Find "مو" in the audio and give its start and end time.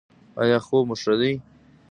0.87-0.95